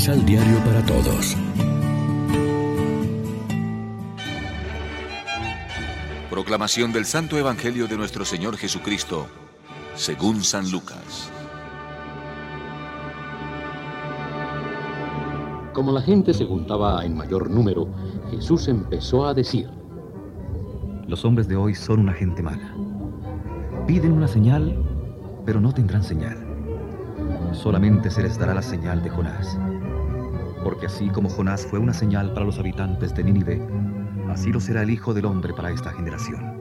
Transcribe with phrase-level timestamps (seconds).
[0.00, 1.36] Misal Diario para Todos.
[6.30, 9.26] Proclamación del Santo Evangelio de nuestro Señor Jesucristo,
[9.96, 11.30] según San Lucas.
[15.74, 17.86] Como la gente se juntaba en mayor número,
[18.30, 19.68] Jesús empezó a decir,
[21.08, 22.74] Los hombres de hoy son una gente mala.
[23.86, 24.82] Piden una señal,
[25.44, 26.49] pero no tendrán señal.
[27.52, 29.58] Solamente se les dará la señal de Jonás.
[30.62, 33.60] Porque así como Jonás fue una señal para los habitantes de Nínive,
[34.30, 36.60] así lo será el Hijo del Hombre para esta generación.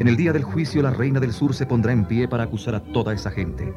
[0.00, 2.74] En el día del juicio la reina del sur se pondrá en pie para acusar
[2.74, 3.72] a toda esa gente,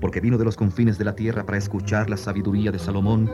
[0.00, 3.30] porque vino de los confines de la tierra para escuchar la sabiduría de Salomón,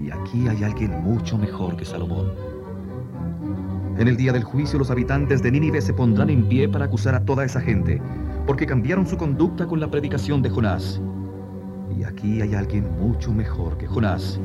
[0.00, 2.30] y aquí hay alguien mucho mejor que Salomón.
[3.98, 7.14] En el día del juicio los habitantes de Nínive se pondrán en pie para acusar
[7.14, 8.02] a toda esa gente,
[8.46, 11.00] porque cambiaron su conducta con la predicación de Jonás.
[11.98, 14.40] Y aquí hay alguien mucho mejor que Jonás.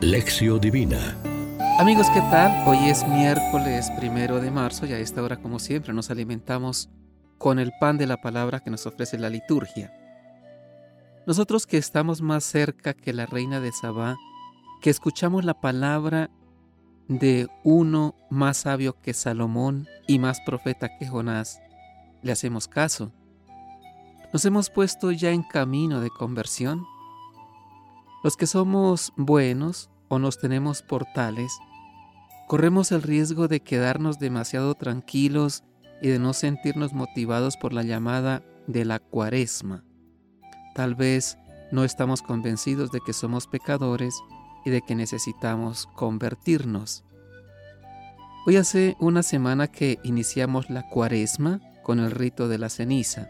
[0.00, 1.16] Lección Divina
[1.76, 2.68] Amigos, ¿qué tal?
[2.68, 6.88] Hoy es miércoles primero de marzo y a esta hora, como siempre, nos alimentamos
[7.36, 9.92] con el pan de la palabra que nos ofrece la liturgia.
[11.26, 14.14] Nosotros que estamos más cerca que la reina de Sabá,
[14.80, 16.30] que escuchamos la palabra
[17.08, 21.60] de uno más sabio que Salomón y más profeta que Jonás,
[22.24, 23.12] le hacemos caso.
[24.32, 26.84] Nos hemos puesto ya en camino de conversión.
[28.24, 31.52] Los que somos buenos, o nos tenemos por tales,
[32.48, 35.62] corremos el riesgo de quedarnos demasiado tranquilos
[36.02, 39.84] y de no sentirnos motivados por la llamada de la cuaresma.
[40.74, 41.38] Tal vez
[41.70, 44.18] no estamos convencidos de que somos pecadores
[44.64, 47.04] y de que necesitamos convertirnos.
[48.46, 53.28] Hoy hace una semana que iniciamos la cuaresma con el rito de la ceniza.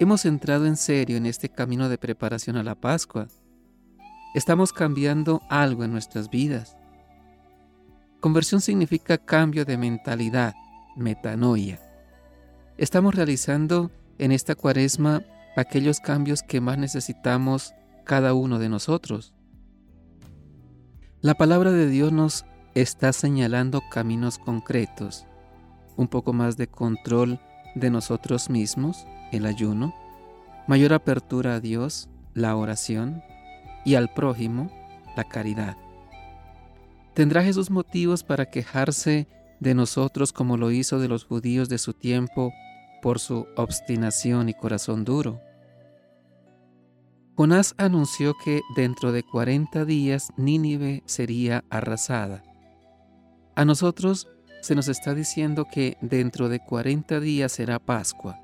[0.00, 3.28] Hemos entrado en serio en este camino de preparación a la Pascua
[4.34, 6.76] estamos cambiando algo en nuestras vidas.
[8.20, 10.54] Conversión significa cambio de mentalidad,
[10.96, 11.80] metanoia.
[12.78, 15.22] Estamos realizando en esta cuaresma
[15.56, 19.34] aquellos cambios que más necesitamos cada uno de nosotros.
[21.20, 22.44] La palabra de Dios nos
[22.74, 25.26] está señalando caminos concretos,
[25.96, 27.40] un poco más de control
[27.74, 29.94] de nosotros mismos, el ayuno,
[30.66, 33.22] mayor apertura a Dios, la oración,
[33.84, 34.70] y al prójimo
[35.16, 35.76] la caridad.
[37.14, 39.28] ¿Tendrá Jesús motivos para quejarse
[39.60, 42.52] de nosotros como lo hizo de los judíos de su tiempo
[43.02, 45.40] por su obstinación y corazón duro?
[47.36, 52.42] Jonás anunció que dentro de 40 días Nínive sería arrasada.
[53.56, 54.28] A nosotros
[54.62, 58.38] se nos está diciendo que dentro de 40 días será Pascua,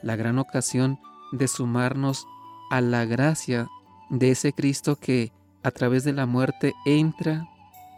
[0.00, 1.00] la gran ocasión
[1.32, 2.26] de sumarnos
[2.70, 3.68] a la gracia
[4.08, 5.32] de ese Cristo que
[5.64, 7.48] a través de la muerte entra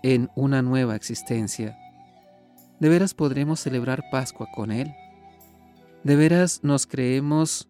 [0.03, 1.79] en una nueva existencia.
[2.81, 4.95] ¿De veras podremos celebrar Pascua con Él?
[6.03, 7.69] ¿De veras nos creemos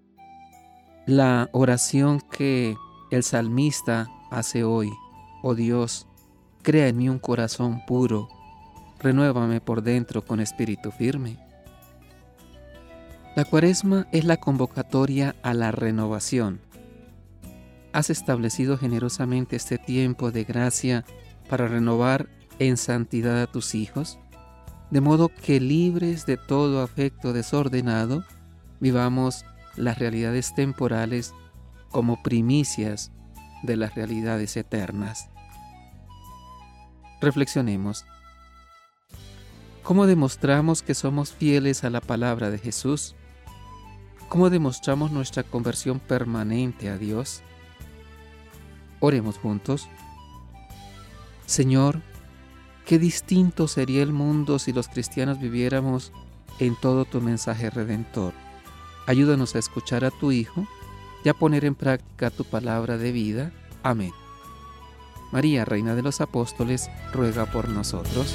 [1.06, 2.76] la oración que
[3.10, 4.92] el salmista hace hoy?
[5.42, 6.06] Oh Dios,
[6.62, 8.28] crea en mí un corazón puro,
[9.04, 11.38] renuévame por dentro con espíritu firme.
[13.37, 16.60] La cuaresma es la convocatoria a la renovación
[17.94, 21.04] has establecido generosamente este tiempo de gracia
[21.48, 22.28] para renovar
[22.59, 24.19] en santidad a tus hijos,
[24.91, 28.25] de modo que libres de todo afecto desordenado,
[28.81, 29.44] vivamos
[29.76, 31.32] las realidades temporales
[31.88, 33.12] como primicias
[33.62, 35.31] de las realidades eternas.
[37.20, 38.04] Reflexionemos.
[39.84, 43.14] ¿Cómo demostramos que somos fieles a la palabra de Jesús?
[44.30, 47.42] ¿Cómo demostramos nuestra conversión permanente a Dios?
[49.00, 49.86] Oremos juntos.
[51.44, 52.00] Señor,
[52.86, 56.12] qué distinto sería el mundo si los cristianos viviéramos
[56.60, 58.32] en todo tu mensaje redentor.
[59.06, 60.66] Ayúdanos a escuchar a tu Hijo
[61.26, 63.52] y a poner en práctica tu palabra de vida.
[63.82, 64.12] Amén.
[65.30, 68.34] María, Reina de los Apóstoles, ruega por nosotros.